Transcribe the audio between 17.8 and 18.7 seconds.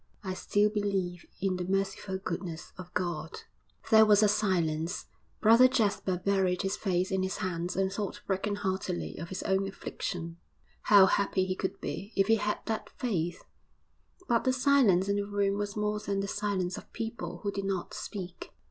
speak.